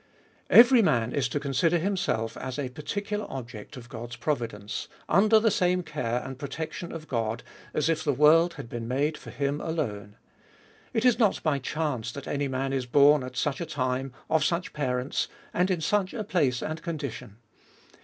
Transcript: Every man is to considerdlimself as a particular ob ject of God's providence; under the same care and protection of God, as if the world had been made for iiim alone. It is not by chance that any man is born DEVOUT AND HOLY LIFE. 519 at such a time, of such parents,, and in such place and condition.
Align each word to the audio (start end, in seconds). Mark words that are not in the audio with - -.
Every 0.49 0.81
man 0.81 1.13
is 1.13 1.29
to 1.29 1.39
considerdlimself 1.39 2.35
as 2.35 2.57
a 2.57 2.69
particular 2.69 3.25
ob 3.31 3.47
ject 3.51 3.77
of 3.77 3.87
God's 3.87 4.15
providence; 4.15 4.87
under 5.07 5.39
the 5.39 5.51
same 5.51 5.83
care 5.83 6.23
and 6.25 6.39
protection 6.39 6.91
of 6.91 7.07
God, 7.07 7.43
as 7.71 7.87
if 7.87 8.03
the 8.03 8.11
world 8.11 8.55
had 8.55 8.67
been 8.67 8.87
made 8.87 9.15
for 9.15 9.29
iiim 9.29 9.63
alone. 9.63 10.15
It 10.91 11.05
is 11.05 11.19
not 11.19 11.43
by 11.43 11.59
chance 11.59 12.11
that 12.13 12.27
any 12.27 12.47
man 12.47 12.73
is 12.73 12.87
born 12.87 13.21
DEVOUT 13.21 13.27
AND 13.27 13.35
HOLY 13.35 13.35
LIFE. 13.35 13.57
519 13.59 13.59
at 13.59 13.59
such 13.59 13.61
a 13.61 13.75
time, 13.75 14.35
of 14.35 14.43
such 14.43 14.73
parents,, 14.73 15.27
and 15.53 15.69
in 15.69 15.81
such 15.81 16.27
place 16.29 16.63
and 16.63 16.81
condition. 16.81 17.35